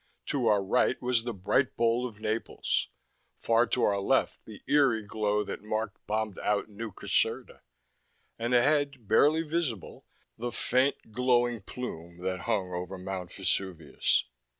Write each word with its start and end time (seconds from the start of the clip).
To 0.29 0.47
our 0.47 0.63
right 0.63 0.99
was 0.99 1.25
the 1.25 1.31
bright 1.35 1.75
bowl 1.77 2.07
of 2.07 2.19
Naples; 2.19 2.87
far 3.37 3.67
to 3.67 3.83
our 3.83 3.99
left, 3.99 4.45
the 4.47 4.63
eerie 4.65 5.03
glow 5.03 5.43
that, 5.43 5.61
marked 5.61 6.03
bombed 6.07 6.39
out 6.39 6.69
New 6.69 6.91
Caserta. 6.91 7.61
And 8.39 8.55
ahead, 8.55 9.07
barely 9.07 9.43
visible, 9.43 10.07
the 10.39 10.51
faint 10.51 11.11
glowing 11.11 11.61
plume 11.61 12.15
that 12.23 12.39
hung 12.49 12.73
over 12.73 12.97
Mount 12.97 13.31
Vesuvius. 13.31 14.25